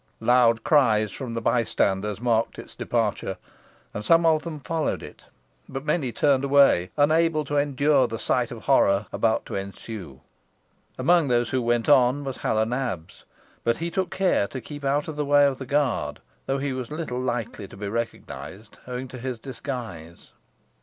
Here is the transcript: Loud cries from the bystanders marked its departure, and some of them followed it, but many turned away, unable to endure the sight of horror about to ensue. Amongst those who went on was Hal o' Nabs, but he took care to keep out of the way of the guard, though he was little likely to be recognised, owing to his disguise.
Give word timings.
Loud 0.19 0.63
cries 0.63 1.11
from 1.11 1.35
the 1.35 1.41
bystanders 1.41 2.19
marked 2.19 2.57
its 2.57 2.73
departure, 2.73 3.37
and 3.93 4.03
some 4.03 4.25
of 4.25 4.41
them 4.41 4.59
followed 4.59 5.03
it, 5.03 5.25
but 5.69 5.85
many 5.85 6.11
turned 6.11 6.43
away, 6.43 6.89
unable 6.97 7.45
to 7.45 7.57
endure 7.57 8.07
the 8.07 8.17
sight 8.17 8.49
of 8.49 8.63
horror 8.63 9.05
about 9.11 9.45
to 9.45 9.53
ensue. 9.53 10.21
Amongst 10.97 11.29
those 11.29 11.49
who 11.51 11.61
went 11.61 11.87
on 11.87 12.23
was 12.23 12.37
Hal 12.37 12.57
o' 12.57 12.63
Nabs, 12.63 13.25
but 13.63 13.77
he 13.77 13.91
took 13.91 14.09
care 14.09 14.47
to 14.47 14.59
keep 14.59 14.83
out 14.83 15.07
of 15.07 15.17
the 15.17 15.23
way 15.23 15.45
of 15.45 15.59
the 15.59 15.67
guard, 15.67 16.19
though 16.47 16.57
he 16.57 16.73
was 16.73 16.89
little 16.89 17.21
likely 17.21 17.67
to 17.67 17.77
be 17.77 17.87
recognised, 17.87 18.79
owing 18.87 19.07
to 19.07 19.19
his 19.19 19.37
disguise. 19.37 20.31